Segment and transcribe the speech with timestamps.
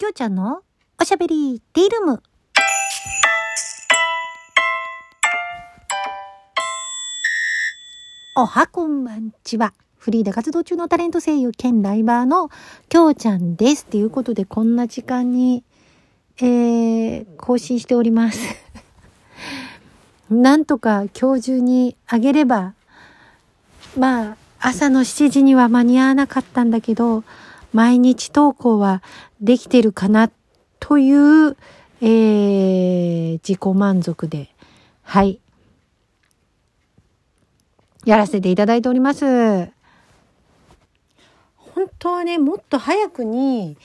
[0.00, 0.62] きょうちゃんの
[0.98, 2.22] おしゃべりティールーム。
[8.34, 9.74] おはこんばんちは。
[9.98, 12.48] フリーで活動中のタレント声優兼ライバーの
[12.88, 13.84] きょうちゃんです。
[13.84, 15.64] ということで、こんな時間に、
[16.38, 18.40] えー、更新しております。
[20.30, 22.72] なんとか今日中にあげれば、
[23.98, 27.22] まあ、朝の7時には間に合わなかったんだけど、
[27.72, 29.02] 毎日投稿は
[29.40, 30.30] できてるかな
[30.78, 31.56] という、
[32.00, 34.54] えー、自己満足で、
[35.02, 35.40] はい。
[38.04, 39.24] やらせていただいております。
[41.56, 43.76] 本当はね、もっと早くに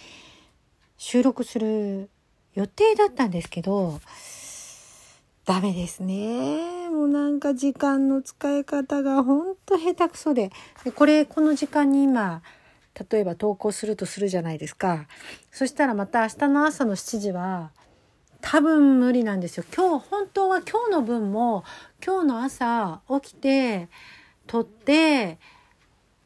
[0.97, 2.09] 収録する
[2.53, 3.99] 予定だったんですけど、
[5.45, 6.89] ダメですね。
[6.89, 10.33] もうなんか時間の使い方がほんと下手くそ。
[10.33, 10.51] で
[10.95, 12.41] これ、この時間に今、
[13.11, 15.07] 例えば投稿するとするじゃないですか。
[15.51, 17.71] そしたらまた明日の朝の7時は
[18.41, 19.65] 多分無理なんですよ。
[19.75, 21.63] 今日、本当は今日の分も
[22.05, 23.89] 今日の朝起きて
[24.47, 25.39] 撮って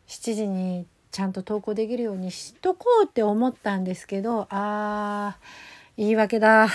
[0.08, 5.44] 7時にちゃんと投稿できるようにしとこうって思ったんですけど、あー、
[5.98, 6.67] 言い訳だ。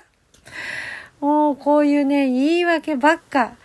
[1.20, 3.56] もうこういうね、言い訳ばっか、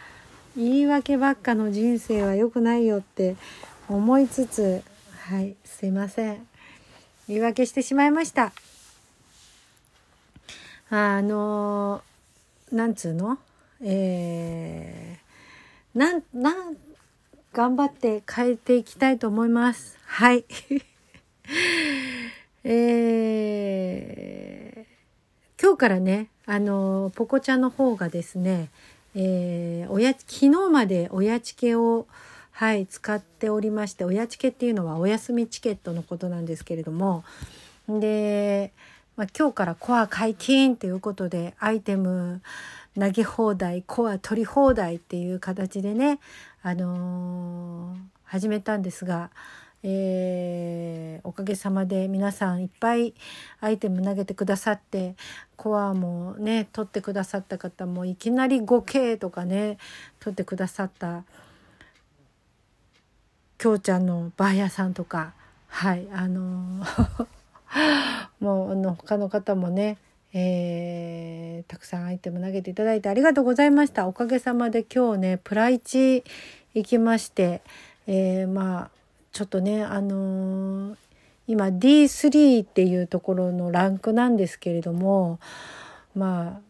[0.56, 3.36] 言い訳ばっかの人生は良くないよって
[3.88, 4.84] 思いつつ、
[5.30, 6.48] はい、すいません。
[7.28, 8.52] 言い訳してしまいました。
[10.90, 12.02] あの
[12.72, 13.38] なんつうの？
[13.80, 16.76] えー、なん、なん、
[17.54, 20.00] 頑張って変えていきたいと思います。
[20.04, 20.46] はい。
[22.66, 28.72] えー、今日からね、あのポコちゃんの方がですね、
[29.14, 32.08] えー、おや、昨日まで親チケを、
[32.60, 37.24] はい、使っておりまして、親チケっていうのはお休みチケットのことなんですけれども、
[37.88, 38.74] で、
[39.16, 42.42] まあ、今日からコア解禁ということで、アイテム
[43.00, 46.20] 投げ放題、コア取り放題っていう形でね、
[46.62, 49.30] あのー、始めたんですが、
[49.84, 53.14] えー、おかげさまで皆さんいっぱい
[53.62, 55.16] アイテム投げてくださって
[55.56, 59.78] コアもね取ってくださった方もいきなり 5K とかね
[60.20, 61.24] 取ってくださった
[63.60, 65.34] きょうちゃんのバーヤさんとか
[65.68, 66.42] はいあの
[68.40, 69.98] もうあの他の方もね、
[70.34, 74.08] えー、たくさんアイテム投げていただいてありがとうございました。
[74.08, 76.24] おかげさまで今日ねプライチ
[76.74, 77.62] 行きまして、
[78.08, 78.90] えー、まあ
[79.34, 80.96] ちょっとねあのー、
[81.48, 85.38] 今 D3 っていうところのランクなんですけれども
[86.16, 86.62] ま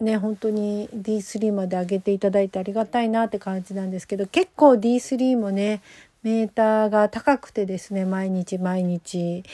[0.00, 5.82] あね本当に D3 まで上げていただいてありがたいなって感じなんですけど結構 D3 もね
[6.22, 9.44] メーターが高くてですね毎日毎日。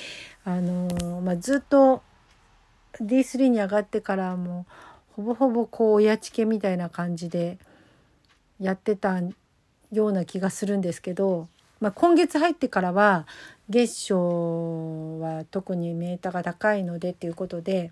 [0.44, 2.02] あのまあ、ずっと
[3.00, 4.66] D3 に上がってからも
[5.16, 7.58] ほぼほぼこう親チケみたいな感じで
[8.60, 9.20] やってた
[9.90, 11.48] ような気がするんですけど、
[11.80, 13.26] まあ、今月入ってからは
[13.70, 17.90] 月賞は特にメーターが高いのでっていうことで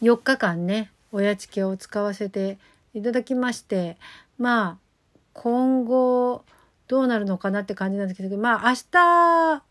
[0.00, 2.58] 4日間ね親チケを使わせて
[2.94, 3.96] いただきまして
[4.38, 4.76] まあ
[5.34, 6.44] 今後
[6.92, 9.62] どうなるのかなって感じなんですけどまあ明日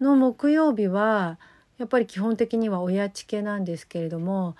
[0.00, 1.40] の木曜日は
[1.76, 4.54] やっぱり基本的には親チケなんですけれども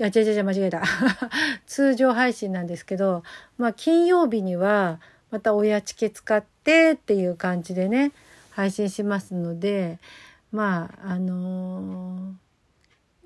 [0.00, 0.84] あ違う違う間違えた。
[1.66, 3.24] 通常配信なんですけど
[3.58, 5.00] まあ金曜日には
[5.32, 8.12] また親チケ使ってっていう感じでね
[8.50, 9.98] 配信しますので
[10.52, 12.32] まああの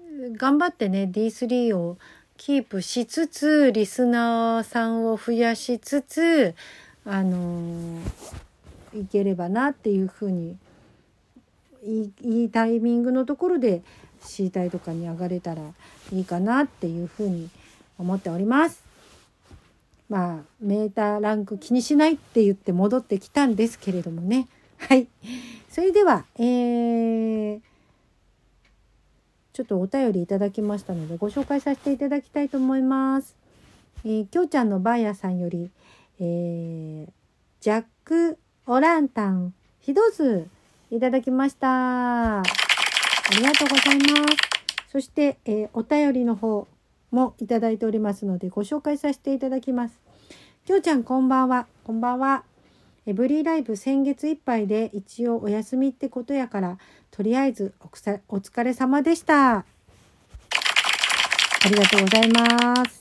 [0.09, 1.99] ー、頑張ってね D3 を
[2.39, 6.55] キープしつつリスナーさんを増やしつつ
[7.09, 10.59] あのー、いければなっていうふうに
[12.23, 13.81] いいタイミングのところで
[14.21, 15.63] C 体とかに上がれたら
[16.13, 17.49] いいかなっていうふうに
[17.99, 18.83] 思っております。
[20.11, 24.47] まあメーターランク気にしないって言って戻ってきたんですけれどもね。
[24.77, 25.07] はい。
[25.71, 27.61] それでは、えー、
[29.53, 33.35] ちょっとお便りいただきましたのでご紹介させていただきたいと思います。
[34.05, 35.71] えー、きょうちゃんのバーヤさんより、
[36.21, 37.13] えー、
[37.61, 40.49] ジャック・オランタン、ひどず
[40.91, 42.41] いただきました。
[42.41, 42.43] あ
[43.37, 44.37] りがとうございます。
[44.91, 46.67] そして、えー、お便りの方
[47.11, 50.01] もいただいておりますのでご紹介させていただきます。
[50.65, 51.67] きょうちゃんこんばんは。
[51.85, 52.45] こんばんは。
[53.07, 56.79] エブリーライブ先月いっぱいで一応お休みってことやから
[57.11, 57.87] とりあえずお
[58.37, 59.57] 疲れ様でした。
[59.57, 59.65] あ
[61.71, 62.98] りがとうございます。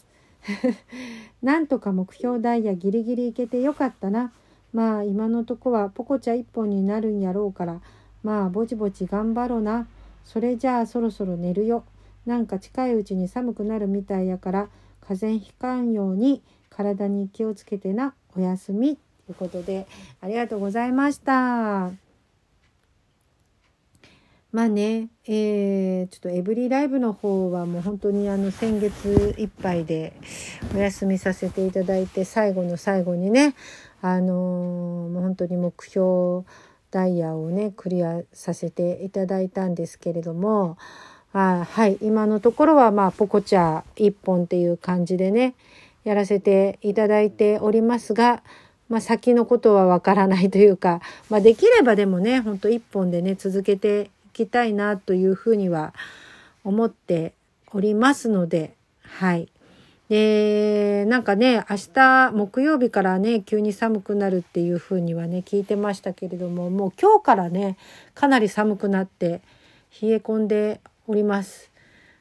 [1.41, 4.31] なんとか目標ダイヤギリギリいけてよかったな。
[4.73, 7.81] まあ今のとこはポコチャ一本になるんやろうから
[8.23, 9.87] まあぼちぼち頑張ろうな。
[10.25, 11.83] それじゃあそろそろ寝るよ。
[12.25, 18.13] なんか近いうちに寒くなるみたいやから風邪ひかんように体に気をつけてな。
[18.35, 18.97] おやすみ。
[19.25, 19.87] ということで
[20.21, 22.06] ありがとうございました。
[24.57, 30.13] まあね、えー、ちょっとエブリィライブの方はもう本当にあの先月いっぱいで
[30.73, 33.53] お休みさせていただいて最後の最後にね
[34.01, 36.43] あのー、もう本当に目標
[36.89, 40.79] ダイヤをねクリアさせていただいたんですけれども
[41.33, 45.53] あはい今のところはまあポコチャ1本っていう感じでね
[46.03, 48.41] やらせていただいておりますが、
[48.89, 50.99] まあ、先のことはわからないというか、
[51.29, 54.09] まあ、できればでもねほんと1本でね続けて
[54.45, 55.93] きたいなというふうには
[56.63, 57.33] 思って
[57.71, 59.49] おりますので、はい。
[60.09, 67.77] で、なんかね、明日木曜日からね、急に寒くなるっていうふうにはね、聞いてましたけれども、もう今日からね、
[68.13, 69.41] かなり寒くなって
[70.01, 71.71] 冷え込んでおります。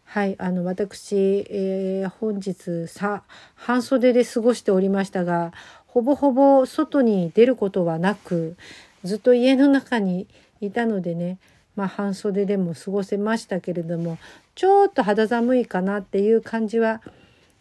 [0.08, 3.24] はい、あの私、えー、本日さ
[3.54, 5.52] 半袖で過ごしておりましたが
[5.88, 8.56] ほぼほぼ外に出ることはなく
[9.02, 10.28] ずっと家の中に
[10.60, 11.38] いたのでね
[11.76, 14.18] まあ、半袖でも過ごせましたけれども
[14.54, 17.02] ちょっと肌寒いかなっていう感じは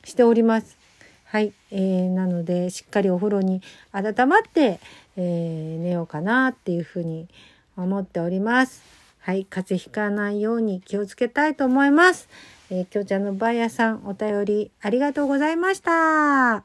[0.04, 0.78] しております。
[1.26, 4.80] はい、えー、なのでしっかりお風呂に温まって、
[5.18, 7.28] えー、寝ようかなっていうふうに
[7.76, 8.82] 思っております。
[9.20, 12.30] はい、風邪ひかないように気をつけたいと思います。
[12.70, 16.64] えー、きょうちゃんのバイヤーさんお便りありがとうございました。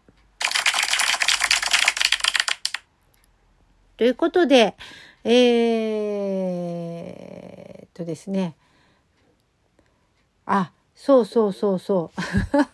[3.97, 4.77] ということで、
[5.25, 7.40] えー、
[8.01, 8.55] とですね。
[10.47, 12.21] あそうそうそうそう。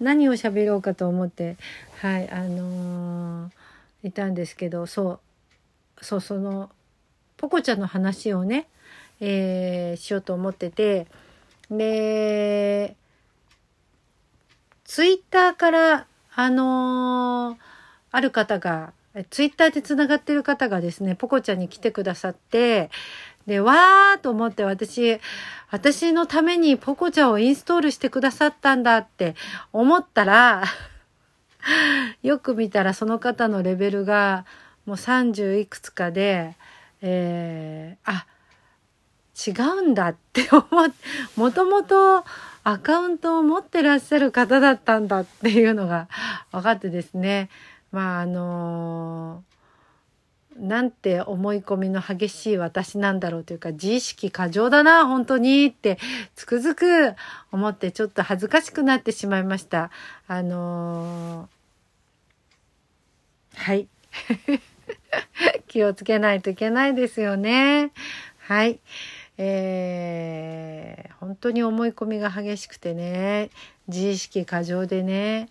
[0.00, 1.56] 何を喋ろうかと思って
[2.00, 5.20] はいあのー、いたんですけどそ
[6.00, 6.70] うそうその
[7.36, 8.66] ポコちゃんの話をね、
[9.20, 11.06] えー、しようと思ってて
[11.70, 12.96] で
[14.84, 17.58] ツイッターからあのー、
[18.10, 18.92] ある方が
[19.30, 22.90] ツイッターでつながってる方がですね、ポコちゃんに来てくださって、
[23.46, 25.20] で、わーと思って私、
[25.70, 29.36] 私のためにポコちゃんをインストールしてくださったんだって
[29.72, 30.64] 思ったら、
[32.22, 34.46] よく見たらその方のレベルが
[34.86, 36.56] もう30いくつかで、
[37.00, 38.26] えー、あ、
[39.46, 40.94] 違うんだって 思って、
[41.36, 42.24] もともと
[42.64, 46.08] アカウントを持ってらっしゃる方だったんだっていうのが
[46.50, 47.50] 分かってですね。
[47.94, 49.44] まああの
[50.56, 55.98] なんて思い込みの激しい私なんだろうというか自意識過剰だな本当にって
[56.34, 57.14] つくづく
[57.52, 59.90] 思ってちょっと恥ずかしくなってしまいました。
[60.26, 63.86] あのー、はい。
[65.68, 67.92] 気をつけないといけないですよね。
[68.38, 68.80] はい。
[69.38, 73.50] えー、本当に思い込みが激しくてね、
[73.86, 75.48] 自意識過剰でね、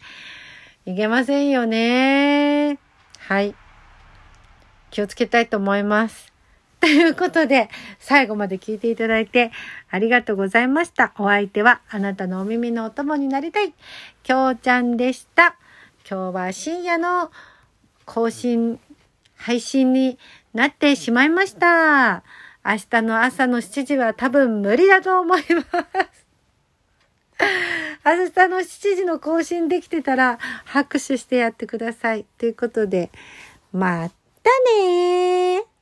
[0.86, 2.78] いけませんよね。
[3.20, 3.56] はい。
[4.92, 6.34] 気をつけたいと思います。
[6.82, 7.70] ということで、
[8.00, 9.52] 最後まで聞いていただいて
[9.90, 11.14] ありがとうございました。
[11.18, 13.74] お相手はあなたのお耳のお供になりたい、
[14.24, 15.56] きょうちゃんでした。
[16.10, 17.32] 今日は深夜の
[18.06, 18.78] 更新、
[19.38, 20.20] 配信に
[20.54, 22.24] なってしまいました。
[22.66, 25.64] 明日の朝の7時は多分無理だと思いま
[26.14, 26.23] す。
[28.06, 32.26] 明日の7時の更新できてたら拍手してやってください。
[32.38, 33.12] ということで、
[33.72, 35.73] またねー。